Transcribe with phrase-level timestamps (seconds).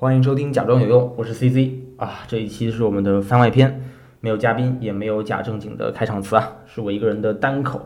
[0.00, 2.20] 欢迎收听《假装有用》，我是 CZ 啊。
[2.26, 3.82] 这一期是我们的番外篇，
[4.20, 7.82] 没有嘉宾，也没有假正经的开场词啊，是我一个人的单口。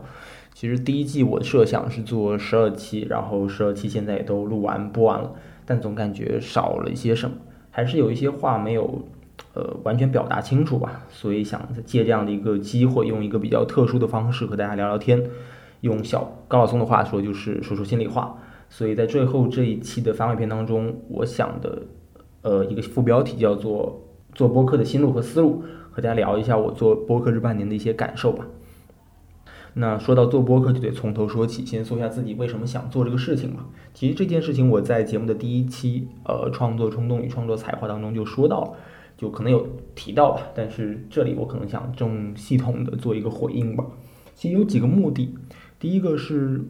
[0.53, 5.33] 其实第一季我设想是做十二期，然后十二期现在也都录完播完了，
[5.65, 7.35] 但总感觉少了一些什么，
[7.69, 9.01] 还是有一些话没有
[9.53, 11.05] 呃完全表达清楚吧。
[11.09, 15.21] 所以想借这样的一个机会，用一个比较特殊的方式和大家聊聊天。
[15.81, 18.37] 用小高晓松的话说，就是说说心里话。
[18.69, 21.83] 所以在最后这一期的番外篇当中，我想的，
[22.45, 24.03] 呃，一个副标题叫做
[24.35, 28.45] “做播客的心路和思路”，和大家聊一下我做播客这半年的一些感受吧。
[29.73, 33.65] 那说到做播客，就得从头说起，先说一下自己为什么想做这个事情嘛。
[33.95, 38.73] 其实这件事情我在节目的第一期，呃，创作冲动与创作才华当中就说到了，
[39.17, 40.43] 就可能有提到吧。
[40.53, 43.83] 但是这里我可能想更系统的做一个回应吧。
[44.35, 45.33] 其实有几个目的。
[45.79, 46.63] 第一个是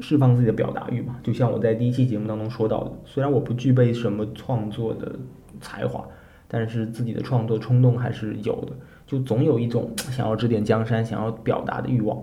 [0.00, 5.18] 释放自己的表达欲嘛，就像我在第一期节目当中说到的，虽然我不具备什么创作的
[5.60, 6.06] 才华，
[6.46, 8.72] 但是自己的创作冲动还是有的，
[9.06, 12.16] 就总有一种想要指点江山、想要表达的欲望。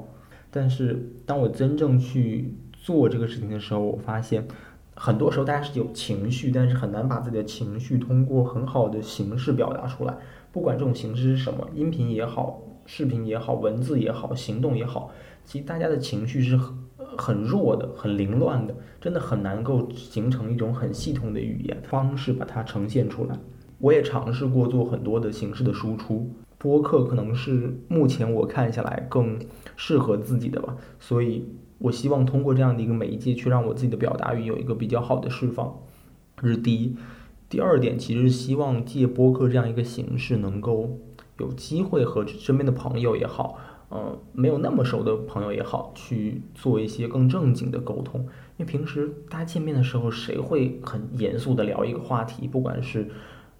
[0.49, 4.47] 但是当我真正去做这个事情的时候，我发现
[4.95, 10.15] 很多时候大家是有情绪，但是很难把自己的情绪通过很好的形式表达出来，
[10.53, 15.11] 不管这种形式是什么，音频也好，视频也好，文字也好，行动也好。
[15.43, 16.57] 其实大家的情绪是
[17.17, 23.37] 很弱的，很凌乱的，真的很难够形成一种很系统的语言方式把它呈现出来。
[23.79, 29.37] 我也尝试过做很多的形式的输出，播客可能是目前我看下来更
[29.75, 30.77] 适合自己的吧。
[30.99, 31.45] 所以
[31.79, 35.81] 我希望通过这样的一个媒介去让我自己的表达欲有一个比较好的释放，
[36.37, 36.95] 这是第一。
[37.47, 40.97] 第二点，其实希望借播客这样一个形式，能够
[41.37, 43.59] 有机会和身边的朋友也好。
[43.89, 48.21] 呃，没有那么熟的朋友也好，去做一些更正经的沟通。
[48.57, 52.47] 因为平时大家见面的时候，谁会很严肃的聊一个话题？
[52.47, 53.07] 不管是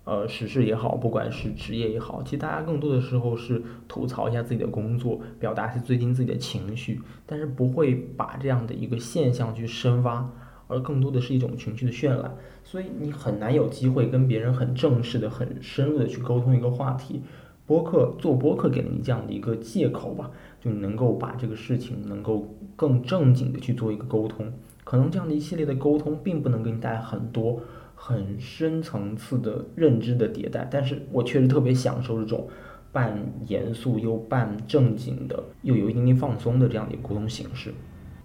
[0.04, 10.30] 呃时事也好，不管是职业也好，其实大家更多的时候是吐槽一下自己的工作，表达一下最近自己的情绪，但是不会把这样的一个现象去深挖，
[10.68, 12.36] 而更多的是一种情绪的渲染。
[12.64, 17.22] 所以你很难有机会跟别人很正式的、很深入的去沟通一个话题。
[17.68, 20.30] 播客做播客给了你这样的一个借口吧，
[20.62, 24.46] 就你能够把这个事情能够更正经的去做一个沟通。
[24.84, 27.60] 可能这样的一系列的沟通并不能给你带来很多
[27.96, 32.48] 很深层次的认知的迭代，但是我确实特别享受这种
[32.92, 33.18] 半
[33.48, 37.74] 严肃又半正经的，又有一点点放松的这样的一个沟通形式。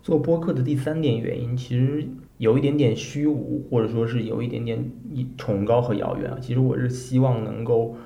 [0.02, 4.90] 做播客的第三点原因，其实有一点点虚无，或者说是有一点点
[5.38, 6.30] 崇高和遥远。
[6.42, 7.96] 其实我是希望能够。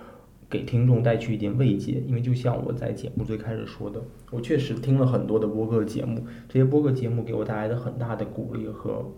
[0.49, 9.13] 给听众带去一点慰藉，因为就像我在节目最开始说的，我确实听了很多的播客节目，这些播客节目给我带来了很大的鼓励和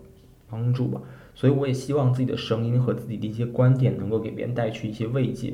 [0.49, 1.01] 帮助吧，
[1.35, 5.53] 所以我也希望自己的声音和自己的一些观点能够给别人带去一些慰藉。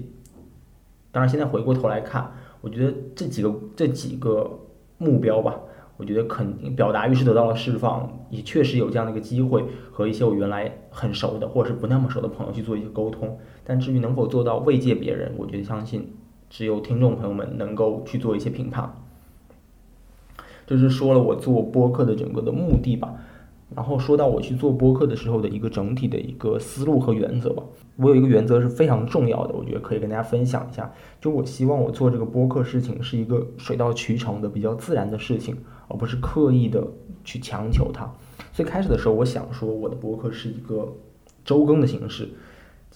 [1.11, 4.59] 当然，现在回过头来看，我觉得这几个这几个
[4.97, 5.59] 目标吧。
[5.97, 13.37] 我觉得肯定表达欲是得到了释放，也确实有这样的一个机会和一些我原来很熟的或者是不那么熟的朋友去做一些沟通。
[13.63, 16.13] 但至于能否做到慰藉别人，我觉得相信
[16.49, 18.93] 只有听众朋友们能够去做一些评判。
[20.65, 23.15] 这是说了我做播客的整个的目的吧。
[23.75, 27.63] 然后说到我去做播客的时候的一个整体的一个思路和原则吧，
[27.95, 30.91] 我有一个原则是非常重要的，我觉得可以跟大家分享一下。
[31.19, 35.57] 就我希望我做这个播客事情是一个水到渠成的、比较自然的事情，
[35.93, 36.85] 而不是刻意的
[37.23, 38.11] 去强求它。
[38.51, 40.91] 最开始的时候，我想说我的播客是一个
[41.45, 42.27] 周更的形式，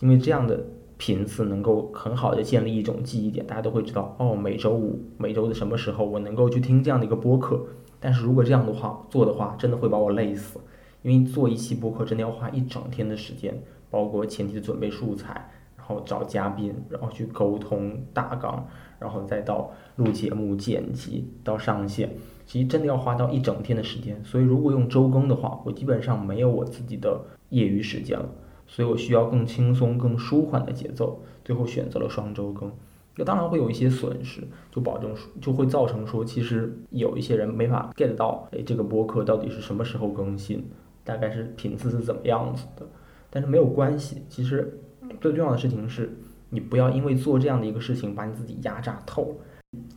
[0.02, 0.62] 因为这样的
[0.98, 7.64] 频次能够很好的建立一种记忆点，大家都会知道哦，每周五、每周的什么时候我能够去听这样的一个播客。
[8.00, 10.60] 但是如果这样的话做的话，真的会把我累死，
[11.02, 13.60] 因为做一期播客真的要花一整天的时间，
[13.90, 18.68] 包括前期的准备素材，然后找嘉宾，然后去沟通大纲，
[19.00, 22.12] 然后再到录节目、剪辑到上线，
[22.48, 24.20] 其实真的要花到一整天的时间。
[24.24, 28.28] 所以如果用周更的话，我基本上没有我自己的业余时间了，
[28.66, 32.72] 所以我需要更轻松、更舒缓的节奏，最后选择了双周更。
[33.18, 34.42] 那当然会有一些损失，
[34.72, 40.64] 就保证说就会造成说，其实有一些人没法 get 到，哎，这个播客到底是什么时候更新，
[41.04, 42.88] 大概是频次是怎么样子的。
[43.30, 44.80] 但是没有关系，其实
[45.20, 46.18] 最重要的事情是，
[46.50, 49.36] 你不要因为做这样的一个事情把你自己压榨透。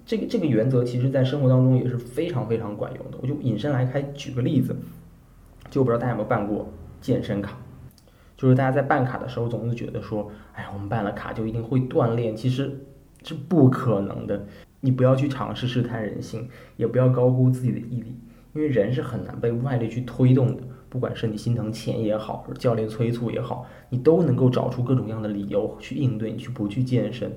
[0.05, 3.19] 这个这个原则其实在生活当中也是非常非常管用的。
[3.23, 4.77] 我就引申来开举个例子，
[5.71, 6.69] 就不知道大家有没有办过
[7.01, 7.57] 健身卡，
[8.37, 12.87] 就是大家在办卡的时候总是觉得说，哎呀，我们办了卡就一定会锻炼，其实。
[13.23, 14.47] 是不可能的，
[14.81, 18.17] 你不要去尝试试探人性，也不要高估自己的毅力，
[18.55, 20.63] 因为人是很难被外力去推动的。
[20.89, 27.31] 不管是你心疼钱也好，教练催促也好，你都能够找出各种各样的理由去应对，你去不去健身。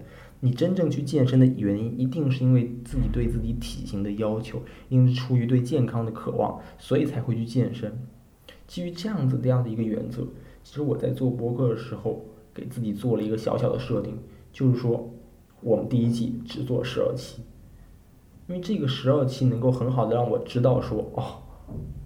[0.43, 7.97] 你真正去健身的原因，一定是因为自己对自己体型的要求，因为出于对健康的渴望，所以才会去健身。
[8.67, 10.27] 基于这样子这样的一个原则，
[10.61, 14.17] 其实我在做播客的时候，给自己做了一个小小的设定，
[14.51, 15.09] 就是说，
[15.61, 17.41] 我们第一季只做十二期，
[18.49, 21.39] 因为这个十二期能够很好的让我知道说，哦，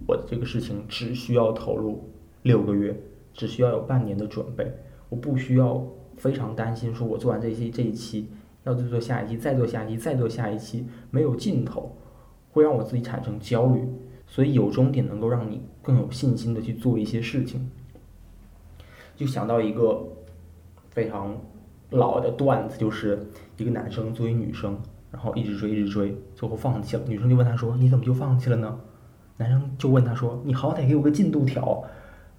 [0.06, 2.08] 我这个事情只需要投入
[2.42, 3.02] 六个月，
[3.32, 4.72] 只需要有半年的准备，
[5.08, 5.84] 我不需要。
[6.18, 8.28] 非常担心，说我做完这些这一期，
[8.64, 11.96] 要再做下一期，再做下一期，再做下一期，没有尽头，
[12.52, 13.88] 会让我自己产生焦虑。
[14.30, 17.70] 所以有终点能够让你更有信心的去做一些事情。
[19.16, 20.06] 就想到一个
[20.90, 21.34] 非常
[21.88, 23.26] 老的段子，就是
[23.56, 24.78] 一个男生追女生，
[25.10, 27.02] 然后一直追一直追，最后放弃了。
[27.06, 28.78] 女生就问他说：“你怎么就放弃了呢？”
[29.38, 31.82] 男生就问他说：“你好歹给我个进度条，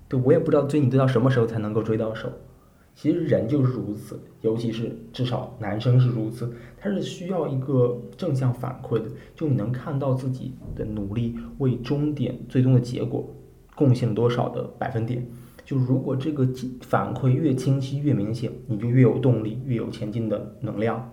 [0.08, 2.32] 对我也不知道追你追到什么时候才能够追到手。”
[3.02, 13.34] 其实人就是如此，尤其是至少男生是如此，他是需要一个正向反馈的，就你能看到自己的努力为终点最终的结果
[13.74, 15.26] 贡献多少的百分点。
[15.64, 16.46] 就如果这个
[16.82, 21.10] 反馈越清晰越明显，你就越有动力，越有前进的能量。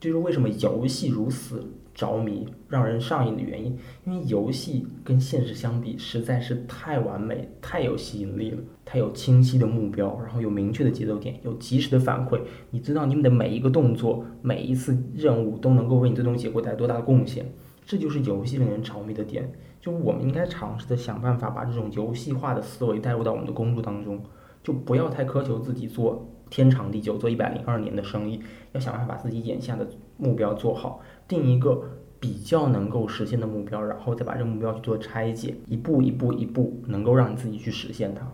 [0.00, 1.62] 就是为什么游戏如此。
[1.96, 8.58] 着迷让人上瘾的原因，因为游戏跟现实相比实在是太完美、太有吸引力了。
[8.84, 12.38] 它有清晰的目标，然后有明确的节奏点，有及时的反馈。
[12.70, 17.50] 你知道你们的每一个动作、每一次任务都能够为你最终结果带来多大的贡献，
[17.86, 19.50] 这就是游戏令人着迷的点。
[19.80, 24.22] 就我们应该尝试着想办法把这种游戏化的思维带入到我们的工作当中，
[24.62, 28.38] 就不要太苛求自己做天长地久、做一百零二年的生意，
[28.72, 31.00] 要想办法把自己眼下的目标做好。
[31.28, 31.82] 定一个
[32.20, 38.26] 比较能够实现的目标，然后再把这个目标去做拆解，一步一步一步，能够让你自己去实现它。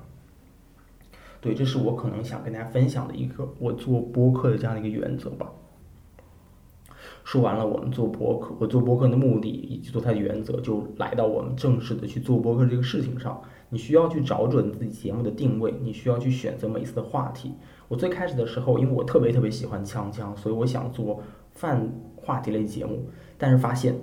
[1.40, 5.50] 对，这是我可能想跟大家分享的一个我做播客的这样的一个原则吧。
[7.24, 13.40] 说完了我们做播客，我做播客的目的以及做它的原则，就来到我们正式的去做播客这个事情上。
[13.70, 17.54] 你需要去找准自己节目的定位，你需要去选择每一次的话题。
[17.88, 21.22] 我最开始的时候，因为我特别特别喜欢锵锵，所以我想做
[21.54, 23.06] 泛话题类节目，
[23.38, 23.94] 但是发现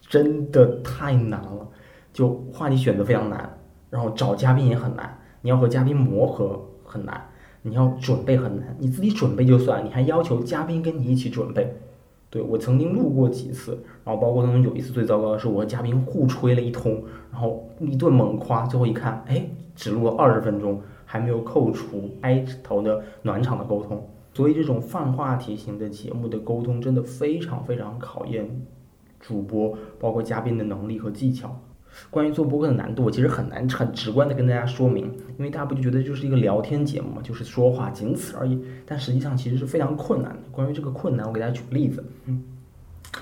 [0.00, 1.68] 真的太难了，
[2.12, 3.58] 就话题选择非常难，
[3.90, 7.28] 然后找嘉宾也很难，你要和嘉宾磨合很难，
[7.62, 11.76] 你要准备很难，你自己准备就算，你还要求嘉宾跟你一起准备。
[12.30, 17.00] 对我曾经录过几次，然后包括当中有一次最糟糕的是，我和嘉宾互吹了一通，
[17.30, 24.04] 然后一顿猛夸，最后一看，哎，只录了二十分钟，还没有扣除开头的暖场的沟通。
[24.34, 28.66] 所以这种泛话题型的节目的沟通真的非常非常考验
[29.20, 31.58] 主播，包括嘉宾的能力和技巧。
[32.10, 35.04] 关于做播客的难度，我其实很难很直观的跟大家说明，
[35.38, 38.60] 因为大家不就觉得就是一个聊天节目嘛，就是说话，仅此而已。
[38.84, 40.40] 但实际上其实是非常困难的。
[40.50, 42.04] 关于这个困难，我给大家举个例子。
[42.26, 42.42] 嗯，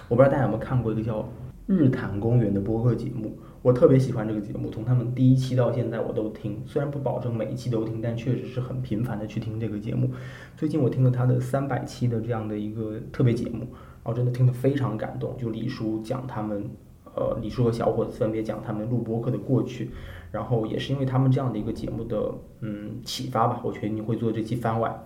[0.08, 1.18] 我不知道大家有没有看过一个叫
[1.66, 10.10] 《日坛公园》的播客节目，我特别喜欢这个节目，从他们第一期到现在我都听，虽然不保证每一期都听，但确实是很频繁的去听这个节目。
[10.56, 16.68] 最近我听了他的三百期的这样的一个特别节目，然后真的听得非常感动，就李叔讲他们。
[17.14, 19.90] 呃，李叔和小伙子分别讲他们录播客的过去，
[20.30, 24.98] 然后也是因为他们这样的一个节目的嗯启发吧，我决定会做这期番外。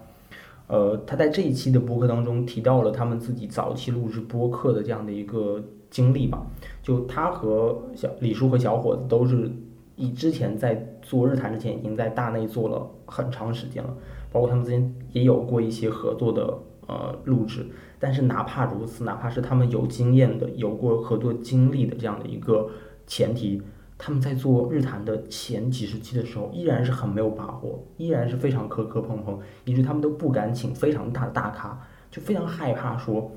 [0.68, 5.60] 呃，他在这一期的播客当中提到了他们自己早期录制播客的这样的一个
[5.96, 6.46] 经历吧。
[6.82, 9.50] 就他和小李叔和小伙子都是
[9.96, 13.96] 以之前在做日坛之前已经在大内做了很长时间了，
[14.30, 17.66] 包括他们之间也有过一些合作的呃录制。
[17.98, 22.68] 但是哪怕如此，哪怕是他们有经验的、有过合作经历的这样的一个
[23.06, 23.62] 前提，
[23.96, 33.32] 他们在做日坛的前几十期的时候，依然是很没有把握，依然是非常磕磕碰碰，以致他们都不敢请非常大的大咖，就非常害怕说，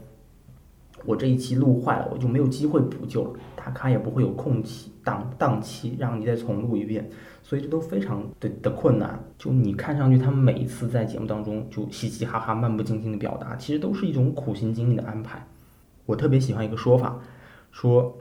[1.05, 7.09] 我这一期录坏了，我就没有机会补救了，大咖也不会有空期档档期让你再重录一遍。
[7.41, 15.47] 所以这都非常的的困难，就你看上去他们每一次在节目当中就嘻嘻哈哈、漫不经心的表达，其实都是一种苦心经营的安排。
[16.05, 17.19] 我特别喜欢一个说法，
[17.71, 18.15] 说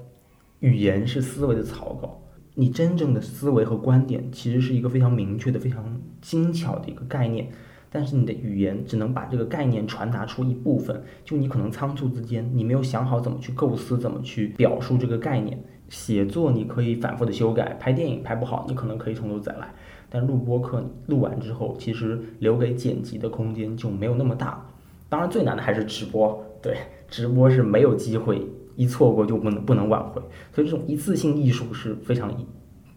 [0.60, 2.22] 语言是思维的草稿，
[2.54, 7.50] 你真正的思维和观点其实是一个非常明确的、非常精巧的一个概念，
[7.90, 15.58] 但是你的语言只能把这个概念传达出一部分，就你可能仓促之间，你没有想好怎么去构思、怎么去表述这个概念。
[15.88, 19.72] 写作你可以反复的修改，拍电影拍不好，你可能可以从头再来。
[20.10, 24.66] 但录播课录完之后，其实留给剪辑的空间就没有那么大。
[25.08, 26.76] 当然最难的还是直播，对，
[27.08, 30.20] 直播是没有机会，一错过就不能不能挽回。
[30.52, 32.30] 所以这种一次性艺术是非常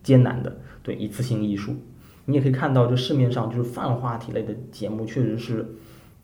[0.03, 0.53] 艰难的。
[0.83, 1.73] 对，一次性艺术。
[2.25, 5.65] 你也可以看到，就市面上就是泛话题类的节目，确实是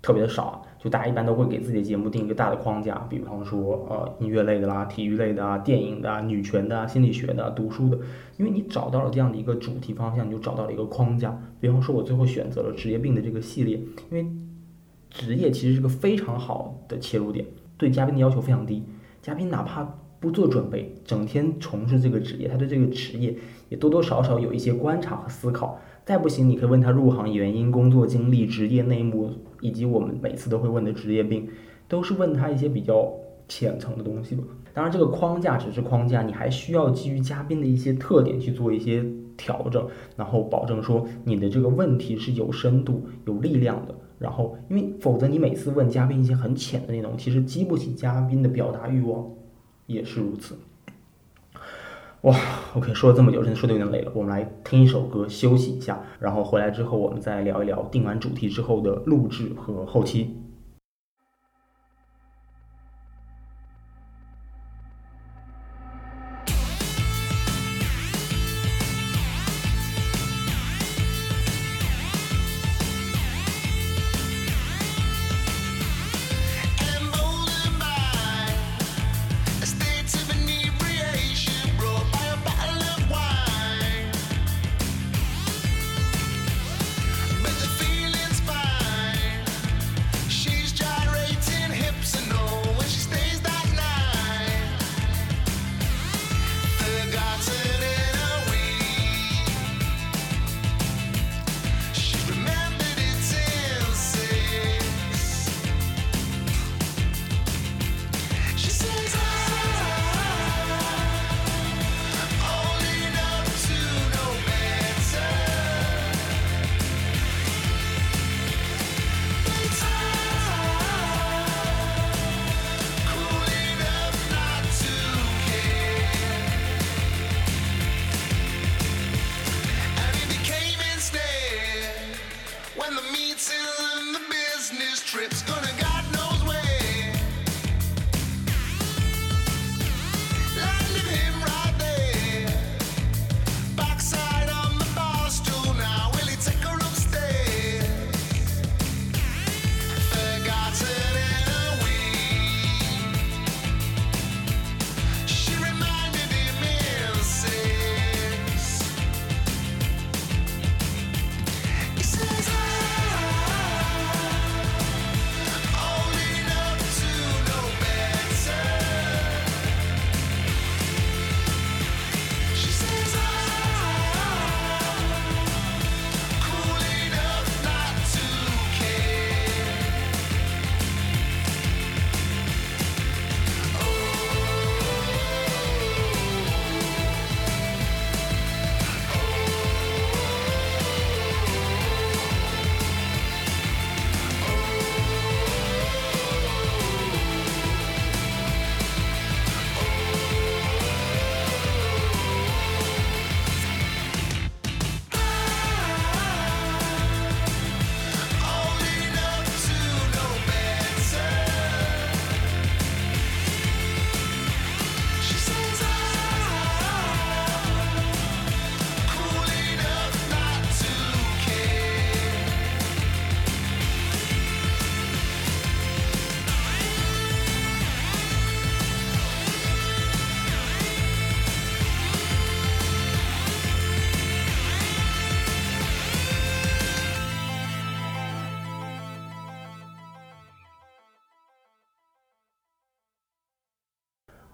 [0.01, 0.63] 特别的少。
[0.80, 7.98] 就大家一般都会给自己的节目定一个大的框架，比方说呃音乐类的啦、体育类的啊、电影的啊、女权的啊、心理学的、啊、读书的。
[8.38, 11.38] 因为你找到了这样的一个主题方向，你就找到了一个框架。
[11.60, 13.75] 比方说，我最后选择了职业病的这个系列，
[14.12, 14.27] 因为
[15.10, 17.44] 职业其实是个非常好的切入点，
[17.75, 18.84] 对嘉宾的要求非常低。
[19.24, 23.36] 嘉宾哪怕不做准备，整天从事这个职业，他对这个职业
[23.69, 25.79] 也多多少少有一些观察和思考。
[26.05, 31.47] 再不行，你可以问他入行原因、工作经历、职业内幕，以及我们每次都会问的职业病，
[31.88, 33.12] 都是问他一些比较
[33.50, 34.43] 浅层的东西吧。
[34.74, 39.03] 当然，这个框架只是框架，你还需要基于嘉宾的一些特点去做一些
[39.36, 43.93] 调整，然后保证说你的这个问题是有深度、有力量的。
[44.17, 49.29] 然后，因为否则你每次问嘉宾一些很浅的内容，其实激不起嘉宾的表达欲望，
[49.88, 50.55] 也是如此。
[52.27, 52.38] 哇
[52.75, 54.12] ，OK，说了这么久，真的说的有点累了。
[54.13, 60.36] 我们来听一首歌休息一下，然后回来之后我们再聊一聊定完主题之后的录制和后期。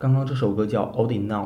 [0.03, 1.45] 刚刚这首歌叫《Old Now》，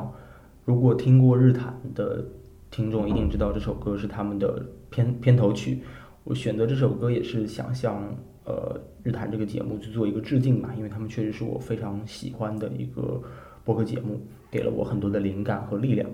[0.65, 2.25] 如果听过日坛的
[2.71, 5.83] 听众一定知道这首歌是他们的片片头曲。
[6.23, 8.01] 我选择这首歌也是想向
[8.45, 13.21] 呃日坛这个节目去做一个致敬吧，因为他们确实是我非常喜欢的一个
[13.63, 16.09] 播客节目，给了我很多的灵感和力量。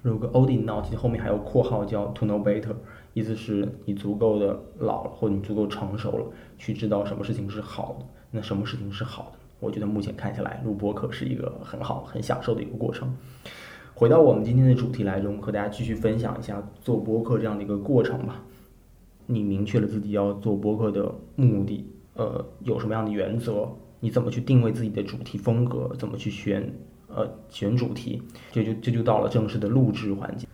[0.00, 2.74] 如果 olden now 其实后面还有括号叫 to know better，
[3.12, 6.24] 意思是你足够的老了，或你足够成熟了，
[6.56, 9.38] 去知道什么事情是好的，那什么事情是好的。
[9.60, 13.14] 我觉得目前看下来，录播客是一个很好、很享受的一个过程。
[13.94, 18.42] 回到我们今天的主题来中，和大家继续分享一下做播客这样的一个过程吧。
[19.26, 21.84] 你明确了自己要做播客的目的，
[22.14, 23.68] 呃，有什么样的原则？
[23.98, 25.90] 你怎么去定位自己的主题风格？
[25.98, 26.70] 怎么去选
[27.08, 28.22] 呃选主题？
[28.52, 30.46] 这就这就到了正式的录制环节。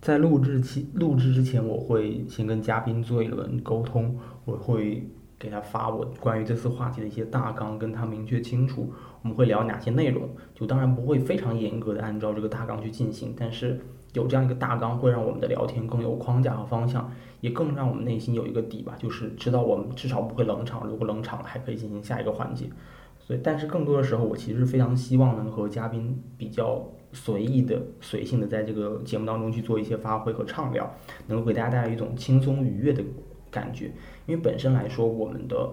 [0.00, 4.16] 在录制期录制之前，我会先跟嘉宾做一轮沟通，
[4.46, 5.06] 我会
[5.40, 8.92] 给他发我关于这次话题的一些大纲，跟他明确清楚
[9.22, 10.28] 我们会聊哪些内容。
[10.54, 13.80] 就当然不会非常严格的按照这个大纲去进行，但是
[14.12, 22.66] 有这样一个大纲，会让我们的聊天更有框架和方向，也更让我们内心有一个底吧，就是知道我们至少不会冷场，如果冷场了还可以进行下一个环节。
[23.18, 30.92] 所以，但是更多的时候，我其实非常希望能和嘉宾比较随意的、随性的在这个节目当中去做一些发挥和畅聊，
[31.28, 33.02] 能够给大家带来一种轻松愉悦的
[33.50, 33.86] 感觉。
[34.26, 35.70] 因为本身来说，我们的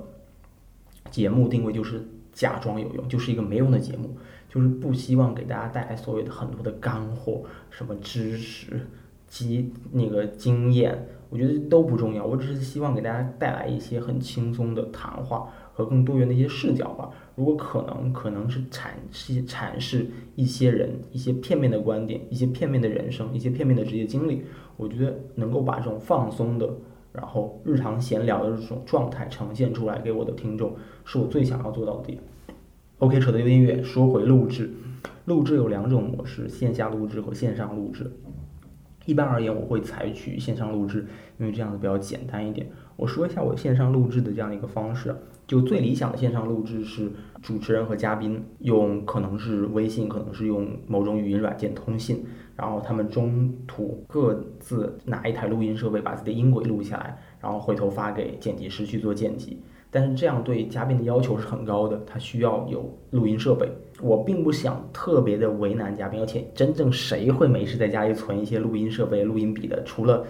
[1.12, 2.02] 节目定位就是
[2.34, 4.18] 假装有用，就是一个没用的节目，
[4.50, 8.88] 就是不希望给大家带来所谓的很多的干货，什么知识、
[9.28, 12.26] 经那个经验，我觉得都不重要。
[12.26, 17.10] 我只是希望给大家带来一些很轻松的谈话和更多元的一些视角吧。
[17.36, 24.44] 如果可能，可能是阐释阐释一些人一些片面的观点，一些片面的人生，一些片面的职业经历。
[24.76, 26.70] 我觉得能够把这种放松的，
[27.18, 32.18] 然后日常闲聊的这种状态呈现出来给我的听众，是我最想要做到的。
[33.00, 34.72] OK，扯得有点远，说回录制，
[35.26, 38.12] 录制有两种模式：线下录制和线上录制。
[39.06, 41.08] 一般而言，我会采取线上录制，
[41.40, 42.68] 因为这样子比较简单一点。
[42.98, 47.12] 我说一下我线上录制的这样一个方式，就最理想的线上录制是
[47.42, 52.26] 主持人和嘉宾用可能是微信，可能是用某种语音软件通信，
[52.56, 59.62] 然后他们中途各自拿一台录音设备把自己的音轨录下来，然后回头发给剪辑师去做剪辑。
[59.90, 63.72] 但是这样对嘉宾的要求是很高的，他需要有录音设备。
[64.02, 69.82] 我并不想特别的为难嘉宾，而且真正谁会没事在家里存一些录音设备、录音笔的？
[69.86, 70.26] 除了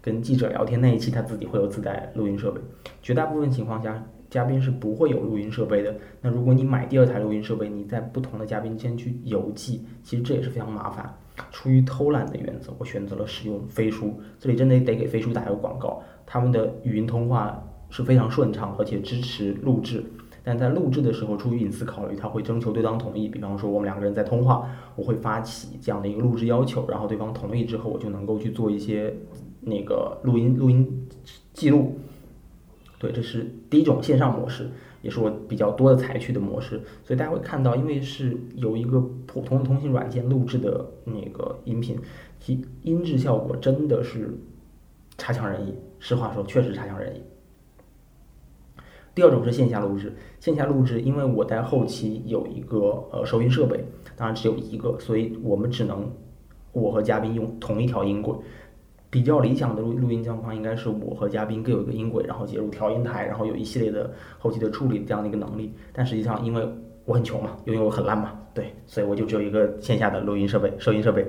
[0.00, 2.60] 跟记者聊天那一期他自己会有自带录音设备，
[3.02, 5.94] 绝大部分情况下嘉宾是不会有录音设备的。
[6.20, 11.14] 那如果你买第二台录音设备，你在不同的嘉宾间去邮寄，其实这也是非常麻烦。
[11.50, 17.64] 出于偷懒的原则，我选择了使用飞书，这里真的得给飞书打个广告，他们的语音通话。
[17.90, 20.04] 是非常顺畅，而且支持录制。
[20.44, 23.30] 但在录制的时候，出于隐私考虑，他会征求对方同意。
[23.30, 29.14] 比方说，我们两个人在通话，我会发起这样的一个录制要求，然后对方同意之后，我就能够去做一些
[29.60, 31.08] 那个录音录音
[31.52, 31.98] 记录。
[32.98, 34.68] 对，这是第一种线上模式，
[35.02, 36.80] 也是我比较多的采取的模式。
[37.04, 41.96] 所以大家会看到，因为是有一个普通的通信软件录制的那个音频，
[42.40, 44.36] 其音质效果真的是
[45.16, 45.74] 差强人意。
[46.00, 47.22] 实话说，确实差强人意。
[49.14, 53.84] 第二种是线下录制，线下录制，因为我在后期有一个呃收音设备，
[54.16, 56.10] 当然只有一个，所以我们只能
[56.72, 58.34] 我和嘉宾用同一条音轨。
[59.10, 65.72] 比较理想的录录音状况应该是我和嘉宾各有一个音轨，然后接入调音台，然后有一系列的后期的处理这样的一个能力。
[65.92, 66.68] 但实际上，因为
[67.06, 71.26] 我很穷嘛，因为我很烂嘛，对，所以我就只有一个线下的录音设备、收音设备。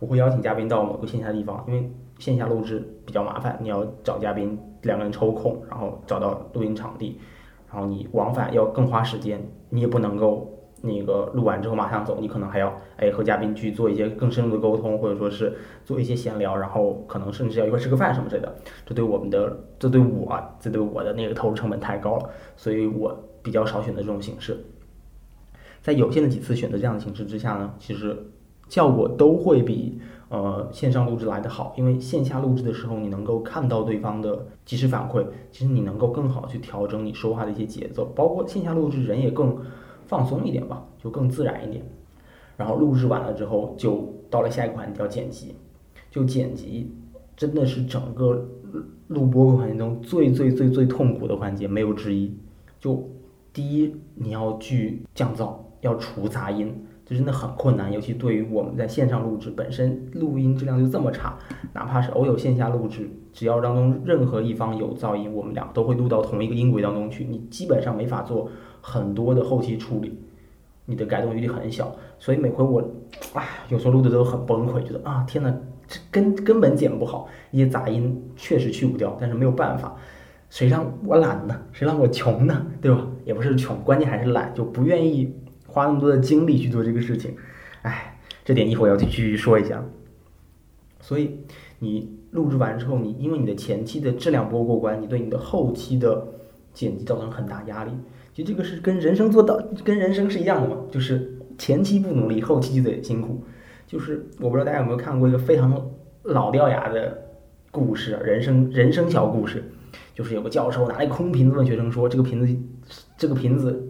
[0.00, 7.18] 我会邀请嘉宾到某个线下的地方，因为线下录制比较麻烦，你要找嘉宾两个人抽空，然后找到录音场地，
[7.72, 10.46] 然后你往返要更花时间，你也不能够
[10.84, 18.54] 那个录完之后马上走，你可能还要哎和嘉宾去做一些更深入的沟通，或者说是做一些闲聊，然后可能甚至要一块吃个饭什么之类的。
[18.84, 24.62] 这对我们的，这对我，这对我的那个投入成本太高了，所以我比较少选择这种形式。
[25.82, 28.16] 在有限的几次选择这样的形式之下呢，其实
[28.68, 39.56] 效果都会比呃线上录制来得好，因为线下录制的时候你能够看到对方的及时反馈，其实你能够更好去调整你说话的一些节奏，包括线下录制人也更
[40.06, 41.84] 放松一点吧，就更自然一点。
[42.56, 45.54] 然后录制完了之后，就到了下一个环节叫剪辑，
[46.10, 46.92] 就剪辑
[47.36, 48.48] 真的是整个
[49.08, 52.32] 录播环节中最最最最痛苦的环节，没有之一。
[52.78, 53.10] 就
[53.52, 56.72] 第一，你要去降噪，要除杂音，
[57.06, 61.36] 这真的很困难，尤其对于我们在线上录制，本身录音质量就这么差，
[61.72, 68.48] 哪怕是偶有线下录制，只要当中任何一方有噪音，我们俩都会录到同一个音轨当中去，你基本上没法做
[68.80, 70.18] 很多的后期处理，
[70.86, 72.82] 你的改动余地很小，所以每回我，
[73.34, 75.54] 唉，有时候录的都很崩溃，觉得啊天呐，
[75.86, 79.94] 这根根本剪不好，一些杂音确实去不掉，但是没有办法。
[80.50, 81.60] 谁让我懒呢？
[81.72, 82.64] 谁让我穷呢？
[82.80, 83.06] 对吧？
[83.24, 85.34] 也不是穷，关键还是懒，就不愿意
[85.74, 87.34] 花那么多的精力去做这个事情。
[87.82, 89.84] 哎，这点一会儿要继续说一下。
[91.00, 91.40] 所以
[91.80, 96.28] 你录制完之后，你因为你的前期的质量不过关，你对你的后期的
[96.72, 97.90] 剪辑造成很大压力。
[98.32, 103.42] 其实这个是跟人生做到，跟人生是一样的嘛，就是前期不努力，后期就得辛苦。
[103.88, 105.90] 就是我不知道大家有没有看过一个非常
[106.22, 107.26] 老掉牙的
[107.72, 109.64] 故事，人生人生小故事。
[110.14, 112.56] 就是有个教授拿了一空瓶子问学生说：“这个瓶子，
[113.18, 113.83] 这个瓶子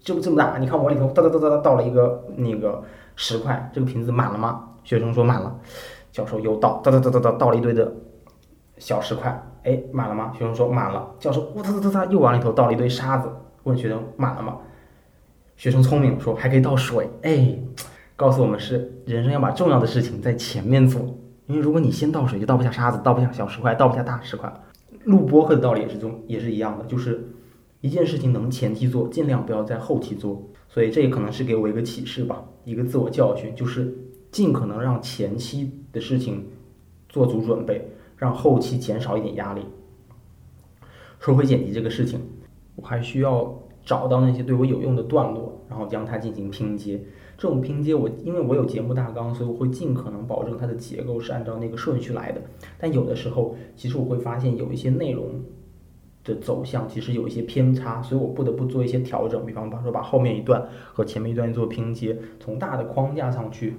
[0.00, 2.82] 就这么大，你看我里头哒哒哒哒哒倒了一个那个
[3.16, 5.54] 石块，这个瓶子满了吗？”学生说满了。
[6.10, 7.92] 教授又倒，哒哒哒哒哒倒了一堆的
[8.78, 10.32] 小石块，哎，满了吗？
[10.36, 11.08] 学生说满了。
[11.20, 13.28] 教授哇哒哒哒哒又往里头倒了一堆沙子，
[13.62, 14.56] 问学生满了吗？
[15.56, 17.56] 学生聪明说还可以倒水，哎，
[18.16, 21.00] 告诉我们是人生要把重要的事情在前面做，
[21.46, 24.52] 因为如果你先倒水，就倒不下沙子，倒不下小石块，倒不下大石块。
[25.04, 27.24] 录播课的道理也是中也是一样的，就是
[27.80, 30.42] 一件事情能前期做，尽量不要在后期做。
[30.68, 33.92] 所以这也可能是给我一个启示吧，一个自我教训，就是
[34.30, 36.46] 尽可能让前期的事情
[37.08, 37.84] 做足准备，
[38.16, 39.62] 让后期减少一点压力。
[41.18, 42.20] 说回剪辑这个事情，
[42.76, 43.52] 我还需要
[43.84, 47.00] 找到那些对我有用的段落，然后将它进行拼接。
[47.36, 52.40] 这种拼接我因为我有节目大纲，所以我会尽可能保证它的结构是按照那个顺序来的。
[52.78, 55.24] 但有的时候，其实我会发现有一些内容
[56.22, 59.44] 的走向其实有一些偏差，所以我不得不做一些调整。
[59.46, 63.74] 比方说把后面一段和前面一段做拼接，从大的框架上去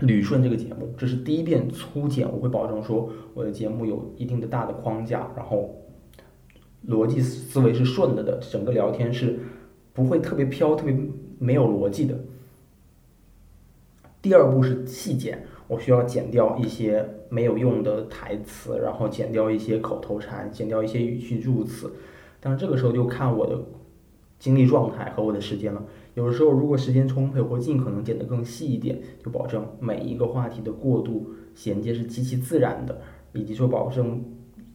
[0.00, 0.94] 捋顺这个节目。
[0.96, 5.74] 这是第一遍粗剪，我会保证说我的节目有一定的大的框架，然后
[6.86, 9.40] 逻辑思维是顺的的，整个聊天是
[9.92, 10.96] 不会特别飘、特别
[11.38, 12.16] 没有逻辑的。
[14.20, 21.92] 第二步是细剪，我需要剪掉一些没有用的台词，然后剪掉一些口头禅，剪掉一些语气助词。
[22.40, 23.60] 但是这个时候就看我的
[24.38, 25.84] 精力状态和我的时间了。
[26.14, 33.00] 有的时候如果时间充沛，或尽可能剪得更细一点，就保证每一个话题的过渡衔接是极其自然的，
[33.32, 34.24] 以及说保证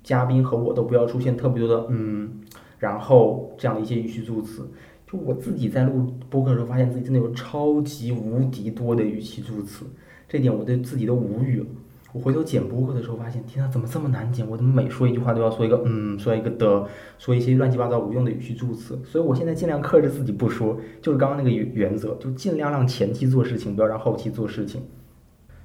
[0.04, 2.42] 嘉宾和我都不要出现特别多的嗯，
[2.78, 4.70] 然后这样的一些语气助词。
[5.08, 9.86] 就我自己在录播客的时候，发现自己真的有超级无敌多的语气助词，
[10.28, 11.66] 这点我对自己都无语了。
[12.12, 14.48] 我回头剪播客的时候，发现天啊，怎么这么难剪？
[14.48, 19.00] 我怎么每说一句话都要说一个嗯，说一个的，说一些乱七八糟无用的语气助词？
[19.04, 24.82] 所以我现在尽量克制自己不说，就是刚刚那个原原则，就尽量让前期做事情，不要让后期做事情。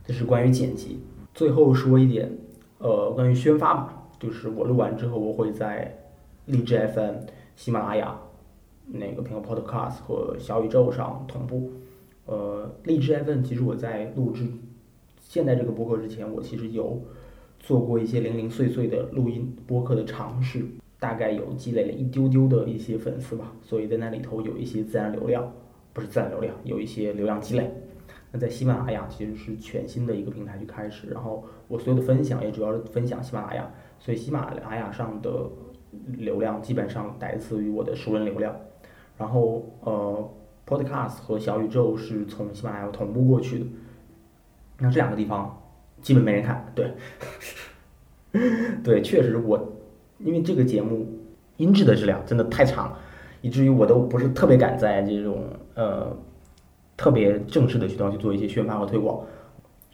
[0.07, 0.99] 这是关于剪辑。
[1.35, 2.33] 最后说一点，
[2.79, 5.99] 呃，关于宣发吧，就是我录完之后，我会在
[6.47, 7.15] 荔枝 FM、
[7.57, 8.19] 喜马拉雅。
[8.87, 11.71] 那个苹果 Podcast 和小宇宙上同步。
[12.29, 14.45] 呃，荔枝 FM 其实我在录制
[15.19, 17.03] 现在这个播客之前，我其实有
[17.59, 20.63] 做过一些零零碎碎的录音播客的尝试，
[21.01, 25.51] 大概有积累了一丢丢的一些粉丝吧，所以在那里头有一些自然流量，
[25.95, 27.71] 不是自然流量，有一些流量积累。
[28.31, 35.49] 那在喜马拉雅其实是全新的一个平台去开始，然后我所有的分享也主要是分享喜马拉雅，所以喜马拉雅上的
[36.19, 38.55] 流量基本上来自于我的熟人流量。
[39.17, 40.31] 然后呃
[40.69, 43.67] ，Podcast 和小宇宙是从喜马拉雅同步过去的。
[44.81, 45.61] 那这两个地方
[46.03, 46.93] 基本没人看，对，
[48.85, 49.73] 对，确实我
[50.19, 51.07] 因为这个节目
[51.57, 52.99] 音质的质量真的太差了，
[53.41, 56.17] 以至于我都不是特别敢在这种呃
[56.97, 59.25] 特别正式的渠道去做一些宣发和推广，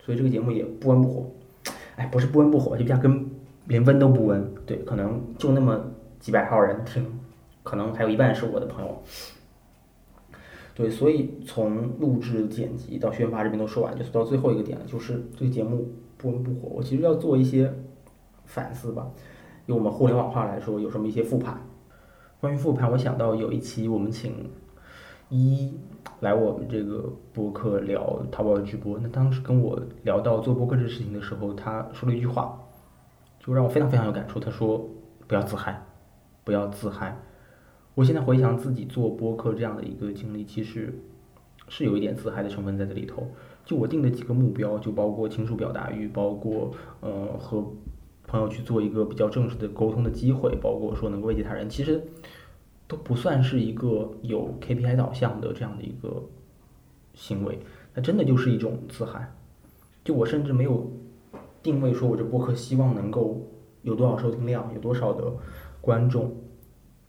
[0.03, 1.31] 所以这个节目也不温不火。
[1.97, 3.31] 哎，不是不温不火，就压根
[3.67, 4.53] 连温都不温。
[4.67, 5.81] 对，可能就那么
[6.19, 7.07] 几百号人听。
[7.63, 9.03] 可能还有一半是我的朋友，
[10.75, 16.69] 对，所以从录制、剪辑到宣发这边都说完，就是到最后一个点了，就是这个节目不温不火。
[16.75, 17.73] 我其实要做一些
[18.45, 19.09] 反思吧，
[19.67, 21.61] 用我们互联网话来说，有什么一些复盘。
[22.41, 24.51] 关于复盘，我想到有一期我们请
[25.29, 25.73] 一
[26.19, 32.61] 来我们这个播客聊淘宝的直播，那当时跟我聊到做播客这事情的时候，他说了一句话，
[33.39, 34.41] 就让我非常非常有感触。
[34.41, 34.85] 他说
[35.29, 35.81] ：“不要自嗨，
[36.43, 37.17] 不要自嗨。”
[37.95, 40.93] 我现在回想自己做播客这样的一个经历，其实
[41.69, 43.29] 是有一点自嗨的成分在这里头。
[43.65, 47.65] 就我定的几个目标，就包括清楚表达欲，包括呃和
[48.27, 52.03] 朋友去做一个比较正式的沟通的机会，包括说能够慰藉他人，其实
[52.89, 56.25] 都不算是一个有 KPI 导向的这样的一个
[57.15, 57.61] 行为。
[57.95, 59.33] 那真的就是一种自嗨。
[60.03, 60.91] 就我甚至没有
[61.63, 63.41] 定位说我这播客希望能够
[63.83, 65.33] 有多少收听量，有多少的
[65.81, 66.35] 观众。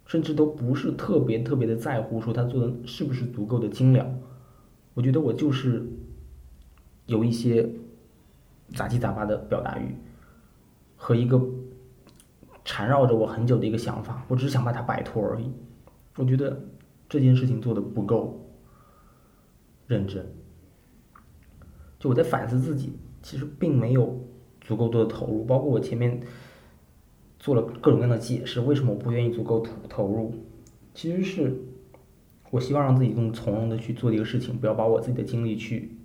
[0.05, 4.07] 甚至都不是特别特别的在乎说他做的是不是足够的精良，
[4.93, 5.83] 我觉得我就是
[7.07, 7.67] 有一些
[8.75, 9.95] 杂七杂八的表达欲
[10.95, 11.41] 和一个
[12.63, 15.51] 缠绕着我很久的一个想法，我只是想把它摆脱而已。
[16.17, 16.63] 我觉得
[17.09, 18.47] 这件事情做的不够
[19.87, 20.23] 认真，
[21.97, 24.23] 就我在反思自己，其实并没有
[24.61, 26.21] 足够多的投入，包括我前面。
[27.45, 30.33] 做了各种各样的解释，为什么我不愿意足够投投入？
[30.95, 31.55] 其实是
[32.49, 35.95] 我希望让自己更从容的去做一个事情，不要把我自己的精力去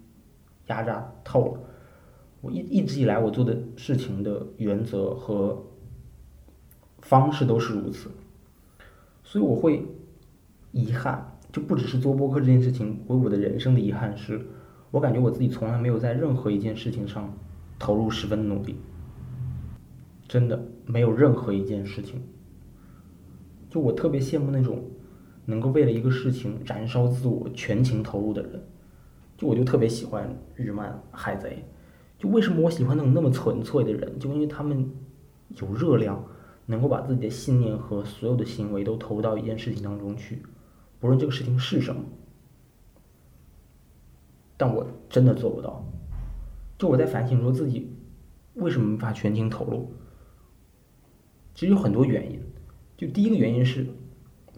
[0.67, 1.61] 压榨透了。
[2.43, 5.65] 我一一直以来我做的事情的原则和
[6.99, 8.11] 方式都是如此，
[9.25, 9.83] 所以我会
[10.73, 14.47] 遗憾，就不只是做播客这件事情，我我的人生的遗憾是，
[14.91, 17.35] 我感觉我自己从来没有在任何一件事情上
[17.79, 18.77] 投入十分努力。
[20.31, 22.23] 真的没有任何一件事情，
[23.69, 24.89] 就我特别羡慕那种
[25.45, 28.63] 能够为了一个事情燃烧自我、全情投入的人。
[29.37, 31.65] 就我就特别喜欢日漫《海贼》，
[32.23, 34.89] 就为什么我喜欢那种那么纯粹的人，就因为他们
[35.61, 36.25] 有热量，
[36.67, 40.41] 能够把自己的信念和所有的行为都投入到一件事情当中去，
[41.01, 42.05] 不论这个事情是什么。
[44.57, 45.85] 但我真的做不到。
[46.79, 47.93] 就我在反省说自己
[48.55, 49.93] 为什么没法全情投入。
[51.61, 52.41] 其实有很多原因，
[52.97, 53.87] 就第一个原因是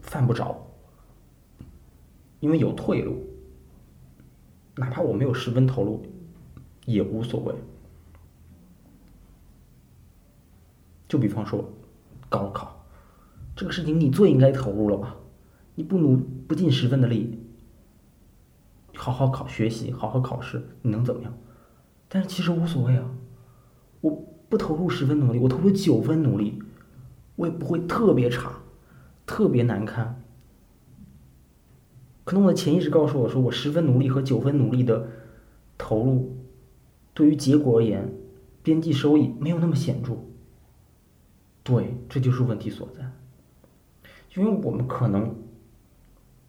[0.02, 0.56] 犯不着，
[2.38, 3.26] 因为有退路，
[4.76, 6.00] 哪怕我没有十分投入，
[6.86, 7.52] 也无所谓。
[11.08, 11.68] 就比方说
[12.28, 12.86] 高考
[13.56, 15.16] 这个事情，你最应该投入了吧？
[15.74, 17.36] 你不努不尽十分的力，
[18.94, 21.36] 好好考学习，好好考试，你能怎么样？
[22.08, 23.10] 但是其实无所谓啊，
[24.02, 26.62] 我不投入十分努力，我投入九分努力。
[27.37, 28.53] 我也不会特别差，
[29.27, 30.23] 特别难堪。
[32.25, 35.09] 可能我的潜意识告诉我说，我十分努力和九分努力的
[35.77, 36.37] 投入，
[37.14, 38.12] 对于结果而言，
[38.62, 40.16] 边际收益没有那么显著。
[41.64, 43.11] 对，这就是问题所在。
[44.37, 45.35] 因为我们可能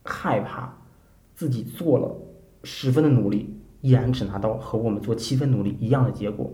[0.04, 0.78] 害怕
[1.36, 2.16] 自己做了
[2.64, 6.54] 十分的努力，依然只拿到和我们做七分努力一样的结果，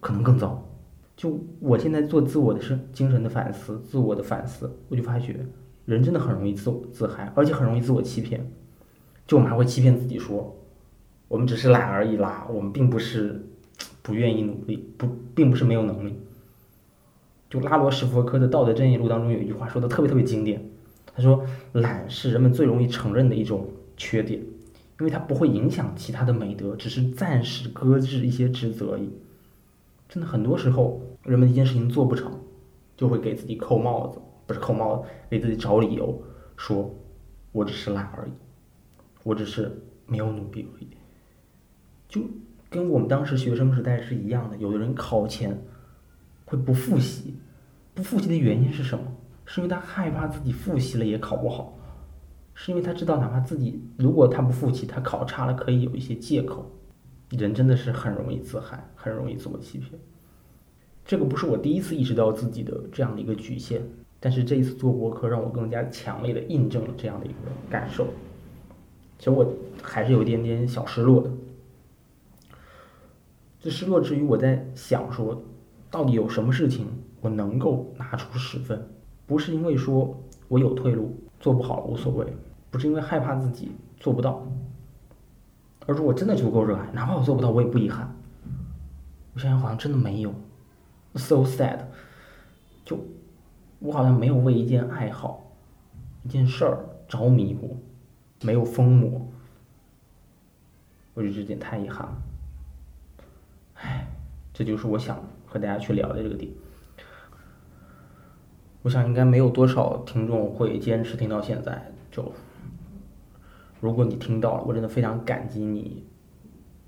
[0.00, 0.66] 可能更糟。
[1.16, 5.44] 就我现在做自我的是精神的反思，自我的反思，我就发觉
[5.84, 8.50] 人真的很容易自自嗨，而且很容易自我欺骗。
[9.26, 10.56] 就我们还会欺骗自己说，
[11.28, 13.44] 我们只是懒而已啦，我们并不是
[14.02, 16.18] 不愿意努力，不，并不是没有能力。
[17.48, 20.64] 就拉罗什福科的《道德正义录》当中有一句话说的特别特别经典，
[21.14, 24.40] 他说：“懒是人们最容易承认的一种缺点，
[24.98, 29.10] 因为它不会影响其他的美德，只是暂时搁置一些职责而已。”
[30.12, 32.30] 真的很多时候，人们一件事情做不成，
[32.98, 36.22] 就会给自己扣帽子，不是扣帽子，给自己找理由，
[36.54, 36.94] 说
[37.50, 38.32] 我只是懒而已，
[39.24, 40.88] 我只是没有努力而已。
[42.10, 42.20] 就
[42.68, 45.58] 跟我们当时学生时代是一样的，有的人考前
[46.44, 47.34] 会不复习，
[47.94, 49.04] 不复习的原因是什么？
[49.46, 51.78] 是因为他害怕自己复习了也考不好，
[52.52, 56.70] 是因为他知道哪怕自己如果他不复习，他考差了可以有一些借口。
[57.36, 59.92] 人真的是很容易自嗨，很容易自我欺骗。
[61.04, 63.80] 这个不是我第一次意识到自己的这样的一个局限，
[64.20, 67.34] 但是这一次做博客让我更加强烈的印证了这样的一个
[67.68, 68.06] 感受。
[69.18, 71.30] 其实我还是有一点点小失落的。
[73.60, 75.42] 这失落之余，我在想说，
[75.90, 76.86] 到底有什么事情
[77.20, 78.88] 我能够拿出十分？
[79.26, 82.26] 不是因为说我有退路，做不好无所谓，
[82.70, 84.46] 不是因为害怕自己做不到。
[85.86, 88.14] 而如果真的足够热爱，哪怕我做不到，我也不遗憾。
[89.34, 90.32] 我想想，好像真的没有
[91.14, 91.80] ，so sad。
[92.84, 92.98] 就
[93.80, 95.50] 我好像没有为一件爱好、
[96.22, 97.70] 一件事儿着迷过，
[98.42, 99.26] 没有疯魔。
[101.14, 102.22] 我觉得这点太遗憾了。
[103.74, 104.06] 唉，
[104.52, 106.50] 这就是我想和大家去聊的这个点。
[108.82, 112.32] 我想应该没有多少听众会坚持听到现在，就。
[113.82, 116.06] 如果你听到了，我真的非常感激你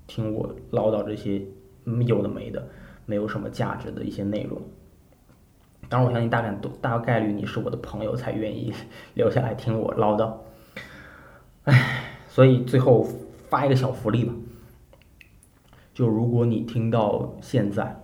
[0.07, 1.41] 听我唠叨这些
[2.07, 2.65] 有的没的、
[3.05, 4.61] 没有什么价值的一些内容。
[5.89, 8.73] 当然，我相信大概大概率你是我的朋友才愿意
[9.13, 10.37] 留下来听我唠叨。
[11.65, 13.05] 唉，所以最后
[13.49, 14.33] 发一个小福利吧，
[15.93, 18.01] 就如果你听到现在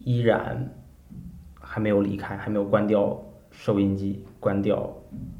[0.00, 0.74] 依然
[1.58, 3.18] 还没有离开，还没有关掉
[3.50, 4.94] 收音机、关掉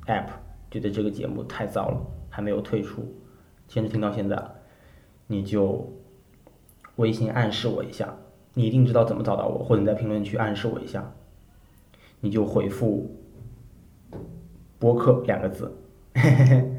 [0.07, 0.29] app，
[0.71, 2.01] 觉得这个节目太糟了。
[2.31, 3.03] 还没有退出，
[3.67, 4.41] 坚持听到现在，
[5.27, 5.93] 你就
[6.97, 8.15] 微信暗示我一下，
[8.55, 11.11] 你一定知道怎么找到我，或者你在评论区暗示我一下，
[12.21, 13.11] 你就回复
[14.79, 15.75] “播客”两个字，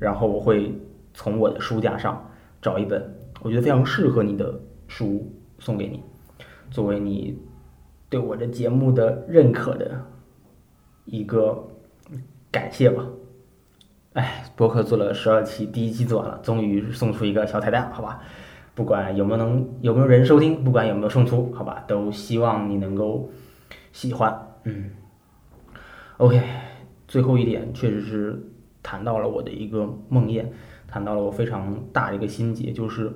[0.00, 0.74] 然后我会
[1.14, 2.28] 从我的书架上
[2.60, 6.02] 找一本我觉得非常适合你的书送给你，
[6.68, 7.38] 作为你
[8.08, 10.04] 对我的节目的认可的
[11.04, 11.68] 一个
[12.52, 13.04] 感谢吧。
[14.12, 18.20] 哎，博客做了十二期，第一期做完了，终于送出一个小彩蛋，好吧？
[18.74, 21.82] 不管有没有能有没有人收听，不管有没有送出，好吧？
[21.88, 23.30] 都希望你能够
[23.92, 24.48] 喜欢。
[24.64, 24.90] 嗯
[26.18, 26.42] ，OK，
[27.08, 28.42] 最后一点确实是
[28.82, 30.44] 谈到了我的一个梦魇，
[30.86, 33.10] 谈到了我非常大的一个心结，就是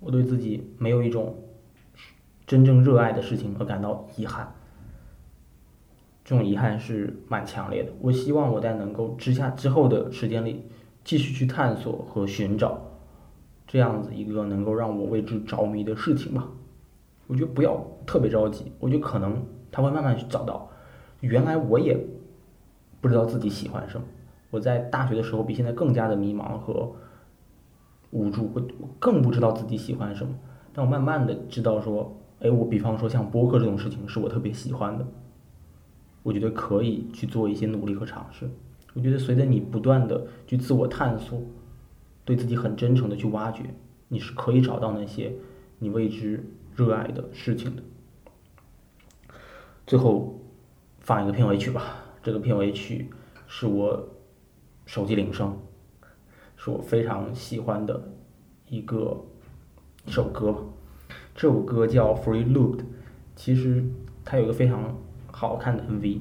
[0.00, 1.36] 我对自己没有一种
[2.46, 4.50] 真正热爱的事情而感到遗憾。
[6.28, 7.90] 这种遗憾是蛮强烈的。
[8.02, 10.62] 我希望我在能够之下之后的时间里，
[11.02, 12.78] 继续去探索和寻找
[13.66, 16.46] 这样子一个能够让我为之着迷的事情吧。
[17.28, 20.68] 我觉得不要特别着急，我觉得可能他会慢慢去找到。
[21.20, 21.98] 原来我也
[23.00, 24.06] 不知道自己喜欢什么，
[24.50, 26.92] 我在大学的时候比现在更加的迷茫和
[28.10, 28.62] 无助，我
[28.98, 30.34] 更不知道自己喜欢什么。
[30.74, 35.06] 但我慢慢的知道说，哎，我比方说像播客这种事情是我特别喜欢的，
[36.22, 38.48] 我觉得可以去做一些努力和尝试。
[38.94, 41.40] 我觉得随着你不断的去自我探索，
[42.24, 43.62] 对自己很真诚的去挖掘，
[44.08, 45.32] 你是可以找到那些
[45.78, 47.82] 你为之热爱的事情的。
[49.86, 50.40] 最后
[51.00, 53.08] 放一个片尾曲吧，这个片尾曲
[53.46, 54.08] 是我
[54.84, 55.56] 手机铃声，
[56.56, 58.10] 是我非常喜欢的
[58.68, 59.24] 一个
[60.06, 60.60] 一首歌吧。
[61.34, 62.78] 这首歌叫《Free Looped》，
[63.36, 63.84] 其实
[64.24, 64.98] 它有一个非常
[65.38, 66.18] 好看的 MV，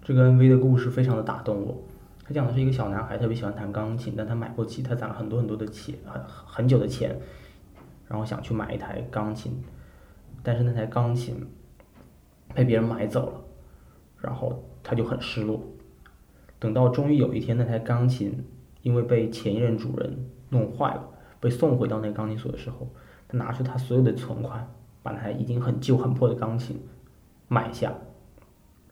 [0.00, 1.76] 这个 MV 的故事非常的打动我。
[2.24, 7.18] 他讲的是一个小男孩特别喜欢弹钢琴，但他买不起，他攒了很多很多的钱，很很久的钱，
[8.06, 9.60] 然后想去买一台钢琴，
[10.40, 11.44] 但是那台钢琴
[12.54, 13.40] 被别人买走了，
[14.20, 15.60] 然后他就很失落。
[16.60, 18.46] 等到终于有一天，那台钢琴
[18.82, 21.04] 因为被前一任主人弄坏了，
[21.40, 22.88] 被送回到那个钢琴所的时候，
[23.26, 24.64] 他拿出他所有的存款，
[25.02, 26.80] 把那台已经很旧很破的钢琴
[27.48, 27.92] 买下，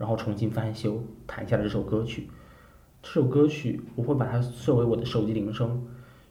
[0.02, 2.28] 然后重新翻修，弹下了这首歌曲。
[3.04, 5.80] 这首歌曲我会把它设为我的手机铃声，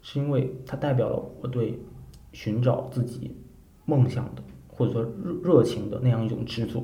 [0.01, 1.81] 是因为它代表了我对
[2.33, 3.33] 寻找自己
[3.85, 6.83] 梦想的或者说热热情的那样一种执着。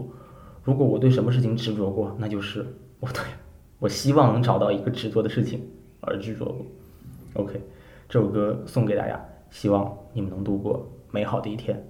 [0.64, 2.66] 如果我对什么事情执着过，那就是
[3.02, 3.22] 我对
[3.80, 5.70] 我希望能找到一个执着的事情
[6.00, 6.66] 而执着过。
[7.34, 7.62] OK，
[8.08, 11.86] 这首歌送给大家，希望你们能度过美好的一天。